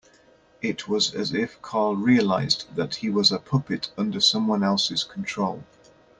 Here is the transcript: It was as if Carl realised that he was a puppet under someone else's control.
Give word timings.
It 0.63 0.87
was 0.87 1.13
as 1.13 1.31
if 1.31 1.61
Carl 1.61 1.95
realised 1.95 2.75
that 2.75 2.95
he 2.95 3.11
was 3.11 3.31
a 3.31 3.37
puppet 3.37 3.91
under 3.99 4.19
someone 4.19 4.63
else's 4.63 5.03
control. 5.03 5.63